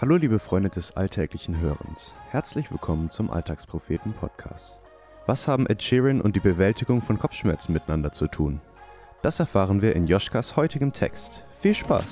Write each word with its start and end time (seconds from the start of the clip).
Hallo 0.00 0.16
liebe 0.16 0.40
Freunde 0.40 0.70
des 0.70 0.96
alltäglichen 0.96 1.60
Hörens. 1.60 2.14
Herzlich 2.30 2.68
willkommen 2.72 3.10
zum 3.10 3.30
Alltagspropheten 3.30 4.12
Podcast. 4.12 4.74
Was 5.26 5.46
haben 5.46 5.68
Ed 5.68 5.84
Sheeran 5.84 6.20
und 6.20 6.34
die 6.34 6.40
Bewältigung 6.40 7.00
von 7.00 7.16
Kopfschmerzen 7.16 7.72
miteinander 7.72 8.10
zu 8.10 8.26
tun? 8.26 8.60
Das 9.22 9.38
erfahren 9.38 9.82
wir 9.82 9.94
in 9.94 10.08
Joschkas 10.08 10.56
heutigem 10.56 10.92
Text. 10.92 11.44
Viel 11.60 11.74
Spaß! 11.74 12.04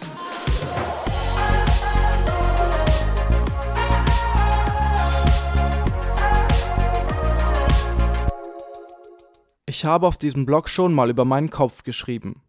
Ich 9.66 9.84
habe 9.84 10.06
auf 10.06 10.18
diesem 10.18 10.46
Blog 10.46 10.68
schon 10.68 10.94
mal 10.94 11.10
über 11.10 11.24
meinen 11.24 11.50
Kopf 11.50 11.82
geschrieben. 11.82 12.42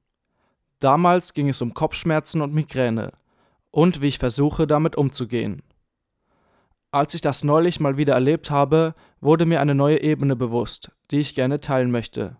Damals 0.78 1.34
ging 1.34 1.50
es 1.50 1.60
um 1.64 1.74
Kopfschmerzen 1.74 2.44
und 2.44 2.54
Migräne 2.54 3.14
und 3.74 4.02
wie 4.02 4.08
ich 4.08 4.20
versuche, 4.20 4.68
damit 4.68 4.96
umzugehen. 4.96 5.64
Als 6.92 7.16
ich 7.16 7.22
das 7.22 7.44
neulich 7.44 7.80
mal 7.80 7.98
wieder 7.98 8.14
erlebt 8.14 8.52
habe, 8.52 8.94
wurde 9.20 9.48
mir 9.48 9.62
eine 9.62 9.74
neue 9.74 10.02
Ebene 10.02 10.36
bewusst, 10.36 10.92
die 11.10 11.20
ich 11.20 11.34
gerne 11.34 11.60
teilen 11.60 11.90
möchte. 11.90 12.38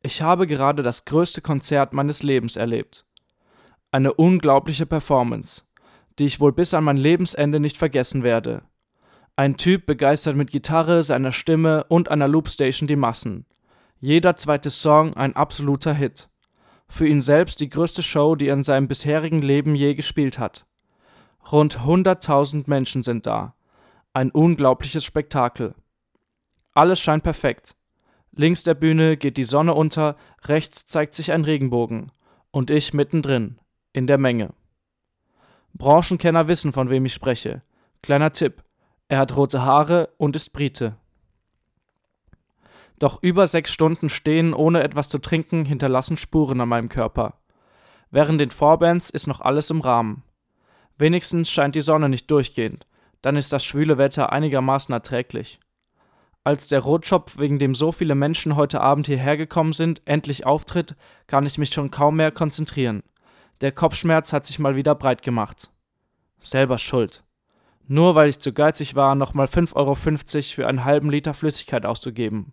Ich 0.00 0.22
habe 0.22 0.46
gerade 0.46 0.82
das 0.82 1.04
größte 1.04 1.42
Konzert 1.42 1.92
meines 1.92 2.22
Lebens 2.22 2.56
erlebt. 2.56 3.04
Eine 3.90 4.14
unglaubliche 4.14 4.86
Performance, 4.86 5.64
die 6.18 6.24
ich 6.24 6.40
wohl 6.40 6.52
bis 6.52 6.72
an 6.72 6.84
mein 6.84 6.96
Lebensende 6.96 7.60
nicht 7.60 7.76
vergessen 7.76 8.22
werde. 8.22 8.62
Ein 9.36 9.58
Typ 9.58 9.84
begeistert 9.84 10.34
mit 10.34 10.50
Gitarre, 10.50 11.02
seiner 11.02 11.32
Stimme 11.32 11.84
und 11.84 12.10
einer 12.10 12.26
Loopstation 12.26 12.86
die 12.86 12.96
Massen. 12.96 13.44
Jeder 14.00 14.36
zweite 14.36 14.70
Song 14.70 15.14
ein 15.14 15.36
absoluter 15.36 15.92
Hit 15.92 16.30
für 16.88 17.06
ihn 17.06 17.22
selbst 17.22 17.60
die 17.60 17.68
größte 17.68 18.02
Show, 18.02 18.36
die 18.36 18.48
er 18.48 18.54
in 18.54 18.62
seinem 18.62 18.88
bisherigen 18.88 19.42
Leben 19.42 19.74
je 19.74 19.94
gespielt 19.94 20.38
hat. 20.38 20.66
Rund 21.50 21.80
100.000 21.80 22.64
Menschen 22.66 23.02
sind 23.02 23.26
da. 23.26 23.54
Ein 24.12 24.30
unglaubliches 24.30 25.04
Spektakel. 25.04 25.74
Alles 26.74 27.00
scheint 27.00 27.22
perfekt. 27.22 27.76
Links 28.32 28.62
der 28.62 28.74
Bühne 28.74 29.16
geht 29.16 29.36
die 29.36 29.44
Sonne 29.44 29.74
unter, 29.74 30.16
rechts 30.44 30.86
zeigt 30.86 31.14
sich 31.14 31.32
ein 31.32 31.44
Regenbogen. 31.44 32.12
Und 32.50 32.70
ich 32.70 32.94
mittendrin, 32.94 33.58
in 33.92 34.06
der 34.06 34.18
Menge. 34.18 34.52
Branchenkenner 35.74 36.48
wissen, 36.48 36.72
von 36.72 36.90
wem 36.90 37.04
ich 37.04 37.14
spreche. 37.14 37.62
Kleiner 38.02 38.32
Tipp: 38.32 38.62
Er 39.08 39.18
hat 39.18 39.36
rote 39.36 39.62
Haare 39.62 40.10
und 40.16 40.36
ist 40.36 40.52
Brite. 40.52 40.96
Doch 42.98 43.22
über 43.22 43.46
sechs 43.46 43.70
Stunden 43.70 44.08
stehen 44.08 44.54
ohne 44.54 44.82
etwas 44.82 45.08
zu 45.08 45.18
trinken 45.18 45.64
hinterlassen 45.64 46.16
Spuren 46.16 46.60
an 46.60 46.68
meinem 46.68 46.88
Körper. 46.88 47.34
Während 48.10 48.40
den 48.40 48.50
Vorbands 48.50 49.10
ist 49.10 49.26
noch 49.26 49.40
alles 49.40 49.70
im 49.70 49.80
Rahmen. 49.80 50.22
Wenigstens 50.96 51.50
scheint 51.50 51.74
die 51.74 51.82
Sonne 51.82 52.08
nicht 52.08 52.30
durchgehend, 52.30 52.86
dann 53.20 53.36
ist 53.36 53.52
das 53.52 53.64
schwüle 53.64 53.98
Wetter 53.98 54.32
einigermaßen 54.32 54.92
erträglich. 54.92 55.60
Als 56.44 56.68
der 56.68 56.80
Rotschopf, 56.80 57.38
wegen 57.38 57.58
dem 57.58 57.74
so 57.74 57.90
viele 57.90 58.14
Menschen 58.14 58.54
heute 58.54 58.80
Abend 58.80 59.06
hierher 59.06 59.36
gekommen 59.36 59.72
sind, 59.72 60.00
endlich 60.04 60.46
auftritt, 60.46 60.94
kann 61.26 61.44
ich 61.44 61.58
mich 61.58 61.70
schon 61.70 61.90
kaum 61.90 62.16
mehr 62.16 62.30
konzentrieren. 62.30 63.02
Der 63.60 63.72
Kopfschmerz 63.72 64.32
hat 64.32 64.46
sich 64.46 64.58
mal 64.58 64.76
wieder 64.76 64.94
breit 64.94 65.22
gemacht. 65.22 65.70
Selber 66.38 66.78
schuld. 66.78 67.24
Nur 67.88 68.14
weil 68.14 68.28
ich 68.28 68.38
zu 68.38 68.52
geizig 68.52 68.94
war, 68.94 69.14
nochmal 69.16 69.46
5,50 69.46 69.74
Euro 69.76 69.94
für 70.54 70.68
einen 70.68 70.84
halben 70.84 71.10
Liter 71.10 71.34
Flüssigkeit 71.34 71.84
auszugeben. 71.84 72.52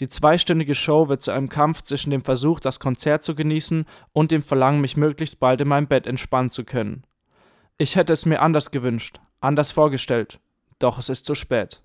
Die 0.00 0.08
zweistündige 0.08 0.76
Show 0.76 1.08
wird 1.08 1.22
zu 1.22 1.32
einem 1.32 1.48
Kampf 1.48 1.82
zwischen 1.82 2.10
dem 2.10 2.22
Versuch, 2.22 2.60
das 2.60 2.78
Konzert 2.78 3.24
zu 3.24 3.34
genießen, 3.34 3.84
und 4.12 4.30
dem 4.30 4.42
Verlangen, 4.42 4.80
mich 4.80 4.96
möglichst 4.96 5.40
bald 5.40 5.60
in 5.60 5.68
meinem 5.68 5.88
Bett 5.88 6.06
entspannen 6.06 6.50
zu 6.50 6.64
können. 6.64 7.04
Ich 7.78 7.96
hätte 7.96 8.12
es 8.12 8.24
mir 8.24 8.40
anders 8.40 8.70
gewünscht, 8.70 9.20
anders 9.40 9.72
vorgestellt, 9.72 10.40
doch 10.78 10.98
es 10.98 11.08
ist 11.08 11.24
zu 11.24 11.34
spät. 11.34 11.82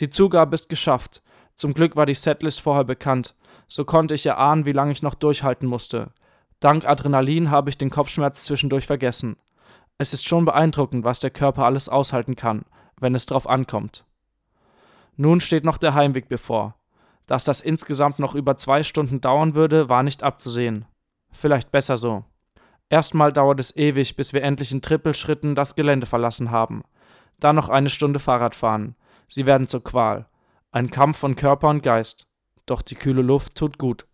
Die 0.00 0.10
Zugabe 0.10 0.54
ist 0.54 0.68
geschafft. 0.68 1.22
Zum 1.56 1.74
Glück 1.74 1.96
war 1.96 2.06
die 2.06 2.14
Setlist 2.14 2.60
vorher 2.60 2.84
bekannt, 2.84 3.34
so 3.66 3.84
konnte 3.84 4.14
ich 4.14 4.26
erahnen, 4.26 4.64
wie 4.64 4.72
lange 4.72 4.92
ich 4.92 5.02
noch 5.02 5.14
durchhalten 5.14 5.68
musste. 5.68 6.10
Dank 6.60 6.84
Adrenalin 6.86 7.50
habe 7.50 7.70
ich 7.70 7.78
den 7.78 7.90
Kopfschmerz 7.90 8.44
zwischendurch 8.44 8.86
vergessen. 8.86 9.36
Es 9.98 10.12
ist 10.12 10.26
schon 10.26 10.44
beeindruckend, 10.44 11.04
was 11.04 11.20
der 11.20 11.30
Körper 11.30 11.64
alles 11.64 11.88
aushalten 11.88 12.36
kann, 12.36 12.64
wenn 13.00 13.14
es 13.14 13.26
drauf 13.26 13.48
ankommt. 13.48 14.04
Nun 15.16 15.40
steht 15.40 15.64
noch 15.64 15.78
der 15.78 15.94
Heimweg 15.94 16.28
bevor. 16.28 16.74
Dass 17.26 17.44
das 17.44 17.60
insgesamt 17.60 18.18
noch 18.18 18.34
über 18.34 18.56
zwei 18.56 18.82
Stunden 18.82 19.20
dauern 19.20 19.54
würde, 19.54 19.88
war 19.88 20.02
nicht 20.02 20.22
abzusehen. 20.22 20.84
Vielleicht 21.32 21.72
besser 21.72 21.96
so. 21.96 22.24
Erstmal 22.90 23.32
dauert 23.32 23.60
es 23.60 23.76
ewig, 23.76 24.16
bis 24.16 24.32
wir 24.32 24.42
endlich 24.42 24.70
in 24.72 24.82
Trippelschritten 24.82 25.54
das 25.54 25.74
Gelände 25.74 26.06
verlassen 26.06 26.50
haben. 26.50 26.84
Dann 27.40 27.56
noch 27.56 27.68
eine 27.68 27.90
Stunde 27.90 28.20
Fahrrad 28.20 28.54
fahren. 28.54 28.94
Sie 29.26 29.46
werden 29.46 29.66
zur 29.66 29.82
Qual. 29.82 30.26
Ein 30.70 30.90
Kampf 30.90 31.18
von 31.18 31.34
Körper 31.34 31.68
und 31.68 31.82
Geist. 31.82 32.28
Doch 32.66 32.82
die 32.82 32.94
kühle 32.94 33.22
Luft 33.22 33.54
tut 33.56 33.78
gut. 33.78 34.06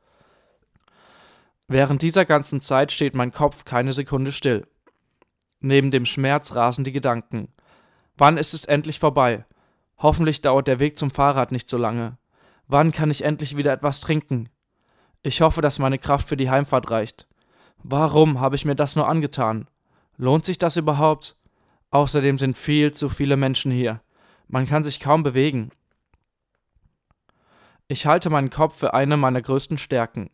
Während 1.69 2.03
dieser 2.03 2.25
ganzen 2.25 2.61
Zeit 2.61 2.91
steht 2.91 3.15
mein 3.15 3.33
Kopf 3.33 3.65
keine 3.65 3.93
Sekunde 3.93 4.33
still. 4.33 4.67
Neben 5.61 5.91
dem 5.91 6.07
Schmerz 6.07 6.55
rasen 6.55 6.85
die 6.85 6.93
Gedanken. 6.93 7.53
Wann 8.17 8.39
ist 8.39 8.55
es 8.55 8.65
endlich 8.65 8.99
vorbei? 8.99 9.45
Hoffentlich 9.99 10.41
dauert 10.41 10.67
der 10.67 10.81
Weg 10.81 10.99
zum 10.99 11.11
Fahrrad 11.11 11.53
nicht 11.53 11.69
so 11.69 11.77
lange. 11.77 12.17
Wann 12.73 12.93
kann 12.93 13.11
ich 13.11 13.25
endlich 13.25 13.57
wieder 13.57 13.73
etwas 13.73 14.01
trinken? 14.01 14.49
Ich 15.25 15.41
hoffe, 15.41 15.61
dass 15.61 15.81
meine 15.81 15.99
Kraft 15.99 16.29
für 16.29 16.37
die 16.37 16.51
Heimfahrt 16.51 16.89
reicht. 16.89 17.27
Warum 17.83 18.39
habe 18.39 18.55
ich 18.55 18.65
mir 18.65 18.77
das 18.77 18.95
nur 18.95 19.09
angetan? 19.09 19.67
Lohnt 20.17 20.45
sich 20.45 20.57
das 20.57 20.77
überhaupt? 20.77 21.37
Außerdem 21.91 22.39
sind 22.39 22.57
viel 22.57 22.93
zu 22.93 23.09
viele 23.09 23.37
Menschen 23.37 23.73
hier. 23.73 24.01
Man 24.47 24.67
kann 24.67 24.85
sich 24.85 25.01
kaum 25.01 25.25
bewegen. 25.25 25.73
Ich 27.89 28.07
halte 28.07 28.31
meinen 28.31 28.51
Kopf 28.51 28.79
für 28.79 28.95
eine 28.95 29.17
meiner 29.17 29.43
größten 29.43 29.77
Stärken. 29.77 30.31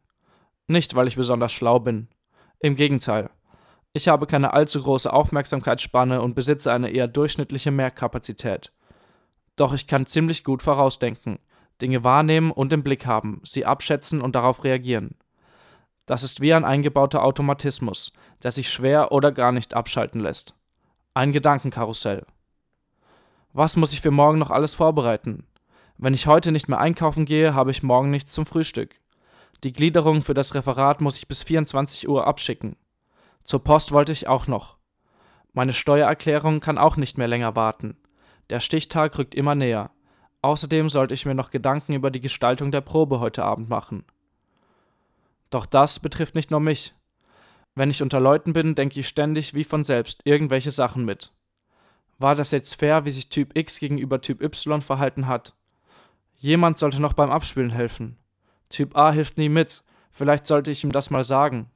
Nicht, 0.67 0.95
weil 0.95 1.09
ich 1.09 1.17
besonders 1.17 1.55
schlau 1.55 1.81
bin. 1.81 2.09
Im 2.61 2.77
Gegenteil. 2.77 3.31
Ich 3.95 4.09
habe 4.09 4.27
keine 4.27 4.53
allzu 4.53 4.83
große 4.83 5.11
Aufmerksamkeitsspanne 5.11 6.21
und 6.21 6.35
besitze 6.35 6.71
eine 6.71 6.91
eher 6.91 7.09
durchschnittliche 7.09 7.71
Merkkapazität. 7.71 8.73
Doch 9.57 9.73
ich 9.73 9.87
kann 9.87 10.05
ziemlich 10.05 10.45
gut 10.45 10.63
vorausdenken, 10.63 11.39
Dinge 11.83 12.05
wahrnehmen 12.05 12.51
und 12.51 12.73
im 12.73 12.83
Blick 12.83 13.07
haben, 13.07 13.41
sie 13.45 13.67
abschätzen 13.67 14.21
und 14.21 14.35
darauf 14.35 14.65
reagieren. 14.65 15.17
Das 16.07 16.23
ist 16.23 16.41
wie 16.41 16.55
ein 16.55 16.65
eingebauter 16.65 17.25
Automatismus, 17.25 18.13
der 18.43 18.53
sich 18.53 18.71
schwer 18.71 19.13
oder 19.13 19.33
gar 19.33 19.53
nicht 19.53 19.75
abschalten 19.75 20.21
lässt. 20.21 20.55
Ein 21.15 21.33
Gedankenkarussell. 21.33 22.25
Was 23.53 23.77
muss 23.77 23.93
ich 23.93 24.01
für 24.01 24.11
morgen 24.11 24.39
noch 24.39 24.51
alles 24.51 24.75
vorbereiten? 24.75 25.47
Wenn 25.99 26.15
ich 26.15 26.27
heute 26.27 26.53
nicht 26.53 26.69
mehr 26.69 26.79
einkaufen 26.79 27.25
gehe, 27.25 27.55
habe 27.55 27.71
ich 27.71 27.83
morgen 27.83 28.11
nichts 28.11 28.33
zum 28.33 28.47
Frühstück. 28.47 29.01
Die 29.65 29.73
Gliederung 29.73 30.23
für 30.23 30.35
das 30.35 30.55
Referat 30.55 31.01
muss 31.01 31.17
ich 31.17 31.27
bis 31.27 31.43
24 31.43 32.09
Uhr 32.09 32.27
abschicken. 32.27 32.77
Zur 33.45 33.65
Post 33.65 33.93
wollte 33.93 34.13
ich 34.13 34.29
auch 34.29 34.47
noch. 34.47 34.77
Meine 35.55 35.73
Steuererklärung 35.73 36.61
kann 36.61 36.77
auch 36.77 36.97
nicht 36.99 37.17
mehr 37.17 37.29
länger 37.29 37.57
warten. 37.57 37.97
Der 38.51 38.61
Stichtag 38.61 39.17
rückt 39.19 39.35
immer 39.35 39.55
näher. 39.55 39.91
Außerdem 40.43 40.89
sollte 40.89 41.15
ich 41.15 41.27
mir 41.27 41.35
noch 41.35 41.51
Gedanken 41.51 41.93
über 41.93 42.11
die 42.11 42.21
Gestaltung 42.21 42.71
der 42.71 42.81
Probe 42.81 43.21
heute 43.21 43.45
Abend 43.45 43.69
machen. 43.69 44.05
Doch 45.51 45.67
das 45.67 46.01
betrifft 46.01 46.35
nicht 46.35 46.51
nur 46.51 46.61
mich. 46.61 46.95
Wenn 47.75 47.91
ich 47.91 48.03
unter 48.03 48.21
Leuten 48.21 48.53
bin, 48.53 48.75
denke 48.75 49.01
ich 49.01 49.09
ständig 49.09 49.55
wie 49.55 49.65
von 49.65 49.85
selbst 49.85 50.21
irgendwelche 50.25 50.71
Sachen 50.71 51.05
mit. 51.05 51.33
War 52.19 52.35
das 52.35 52.51
jetzt 52.51 52.75
fair, 52.75 53.05
wie 53.05 53.11
sich 53.11 53.29
Typ 53.29 53.57
X 53.57 53.79
gegenüber 53.79 54.21
Typ 54.21 54.41
Y 54.41 54.81
verhalten 54.81 55.27
hat? 55.27 55.55
Jemand 56.37 56.79
sollte 56.79 57.01
noch 57.01 57.13
beim 57.13 57.31
Abspülen 57.31 57.71
helfen. 57.71 58.17
Typ 58.69 58.97
A 58.97 59.13
hilft 59.13 59.37
nie 59.37 59.49
mit, 59.49 59.83
vielleicht 60.11 60.47
sollte 60.47 60.71
ich 60.71 60.83
ihm 60.83 60.93
das 60.93 61.11
mal 61.11 61.25
sagen. 61.25 61.71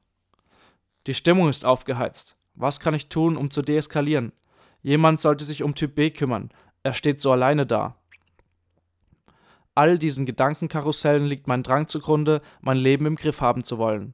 Die 1.07 1.13
Stimmung 1.13 1.49
ist 1.49 1.65
aufgeheizt. 1.65 2.37
Was 2.55 2.79
kann 2.79 2.93
ich 2.93 3.09
tun, 3.09 3.37
um 3.37 3.51
zu 3.51 3.61
deeskalieren? 3.61 4.33
Jemand 4.81 5.19
sollte 5.19 5.45
sich 5.45 5.63
um 5.63 5.75
Typ 5.75 5.95
B 5.95 6.09
kümmern. 6.09 6.49
Er 6.83 6.93
steht 6.93 7.21
so 7.21 7.31
alleine 7.31 7.65
da 7.65 8.00
all 9.75 9.97
diesen 9.97 10.25
Gedankenkarussellen 10.25 11.25
liegt 11.25 11.47
mein 11.47 11.63
Drang 11.63 11.87
zugrunde, 11.87 12.41
mein 12.61 12.77
Leben 12.77 13.05
im 13.05 13.15
Griff 13.15 13.41
haben 13.41 13.63
zu 13.63 13.77
wollen. 13.77 14.13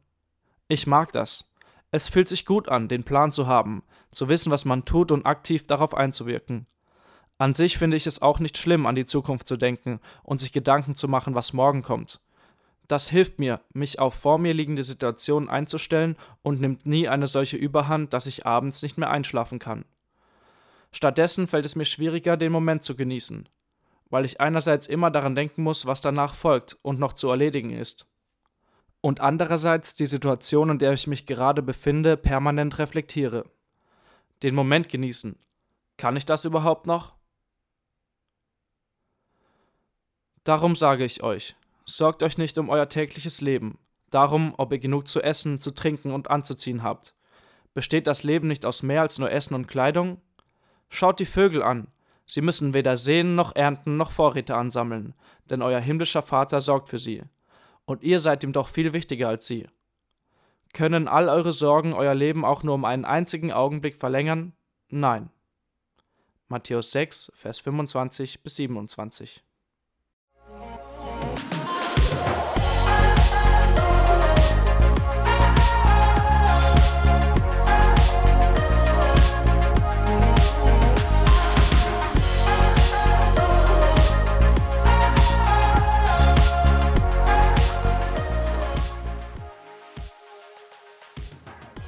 Ich 0.68 0.88
mag 0.88 1.12
das. 1.12 1.52
Es 1.92 2.10
fühlt 2.10 2.28
sich 2.28 2.46
gut 2.46 2.70
an, 2.70 2.88
den 2.88 3.04
Plan 3.04 3.32
zu 3.32 3.48
haben, 3.48 3.84
zu 4.12 4.30
wissen, 4.30 4.52
was 4.52 4.66
man 4.66 4.86
tut 4.86 5.12
und 5.12 5.26
aktiv 5.26 5.66
darauf 5.68 5.94
einzuwirken. 5.94 6.68
An 7.38 7.54
sich 7.54 7.78
finde 7.78 7.98
ich 7.98 8.08
es 8.08 8.22
auch 8.22 8.40
nicht 8.40 8.58
schlimm, 8.58 8.86
an 8.86 8.96
die 8.96 9.06
Zukunft 9.06 9.48
zu 9.48 9.58
denken 9.58 10.00
und 10.24 10.40
sich 10.40 10.52
Gedanken 10.52 10.96
zu 10.96 11.08
machen, 11.08 11.36
was 11.36 11.54
morgen 11.54 11.84
kommt. 11.84 12.20
Das 12.88 13.10
hilft 13.10 13.40
mir, 13.40 13.62
mich 13.74 14.00
auf 14.00 14.14
vor 14.16 14.38
mir 14.38 14.54
liegende 14.54 14.84
Situationen 14.84 15.50
einzustellen 15.50 16.18
und 16.42 16.62
nimmt 16.62 16.86
nie 16.86 17.08
eine 17.08 17.28
solche 17.28 17.58
Überhand, 17.58 18.14
dass 18.14 18.26
ich 18.26 18.46
abends 18.46 18.82
nicht 18.82 18.98
mehr 18.98 19.10
einschlafen 19.10 19.60
kann. 19.60 19.86
Stattdessen 20.92 21.48
fällt 21.48 21.66
es 21.66 21.76
mir 21.76 21.86
schwieriger, 21.86 22.38
den 22.38 22.52
Moment 22.52 22.84
zu 22.84 22.96
genießen 22.96 23.48
weil 24.10 24.26
ich 24.26 24.40
einerseits 24.42 24.88
immer 24.88 25.12
daran 25.12 25.36
denken 25.36 25.64
muss, 25.64 25.86
was 25.86 26.02
danach 26.02 26.36
folgt 26.36 26.78
und 26.82 27.00
noch 27.00 27.14
zu 27.14 27.30
erledigen 27.30 27.72
ist. 27.72 28.08
und 29.02 29.22
andererseits 29.22 29.96
die 29.96 30.06
Situation, 30.06 30.70
in 30.70 30.80
der 30.80 30.94
ich 30.94 31.08
mich 31.08 31.26
gerade 31.26 31.62
befinde, 31.62 32.18
permanent 32.18 32.80
reflektiere. 32.80 33.46
Den 34.44 34.56
Moment 34.56 34.90
genießen. 34.90 35.38
Kann 35.98 36.18
ich 36.18 36.26
das 36.26 36.46
überhaupt 36.46 36.88
noch? 36.88 37.16
Darum 40.44 40.76
sage 40.76 41.06
ich 41.06 41.24
euch, 41.24 41.56
sorgt 41.86 42.24
euch 42.24 42.38
nicht 42.38 42.58
um 42.58 42.70
euer 42.70 42.90
tägliches 42.90 43.42
Leben, 43.42 43.78
darum, 44.10 44.54
ob 44.58 44.72
ihr 44.72 44.80
genug 44.80 45.08
zu 45.08 45.22
essen, 45.22 45.60
zu 45.60 45.72
trinken 45.72 46.12
und 46.12 46.30
anzuziehen 46.30 46.84
habt. 46.84 47.16
Besteht 47.74 48.08
das 48.08 48.24
Leben 48.24 48.48
nicht 48.48 48.66
aus 48.66 48.84
mehr 48.84 49.02
als 49.02 49.20
nur 49.20 49.32
Essen 49.32 49.54
und 49.54 49.68
Kleidung? 49.68 50.22
Schaut 50.90 51.20
die 51.20 51.26
Vögel 51.26 51.62
an, 51.64 51.88
sie 52.28 52.42
müssen 52.42 52.76
weder 52.76 52.98
sehen 52.98 53.34
noch 53.34 53.56
ernten 53.56 53.98
noch 53.98 54.12
Vorräte 54.12 54.56
ansammeln, 54.56 55.16
denn 55.50 55.64
euer 55.64 55.80
himmlischer 55.80 56.22
Vater 56.22 56.62
sorgt 56.62 56.90
für 56.90 57.00
sie 57.00 57.24
und 57.86 58.04
ihr 58.04 58.20
seid 58.20 58.44
ihm 58.44 58.52
doch 58.52 58.68
viel 58.68 58.94
wichtiger 58.94 59.30
als 59.30 59.48
sie. 59.48 59.68
Können 60.74 61.08
all 61.08 61.30
eure 61.30 61.54
Sorgen 61.54 61.94
euer 61.94 62.14
Leben 62.14 62.46
auch 62.46 62.62
nur 62.62 62.76
um 62.76 62.86
einen 62.86 63.06
einzigen 63.06 63.52
Augenblick 63.52 63.96
verlängern? 63.96 64.54
Nein. 64.90 65.32
Matthäus 66.50 66.92
6, 66.92 67.32
Vers 67.36 67.62
25 67.62 68.44
bis 68.44 68.58
27. 68.58 69.44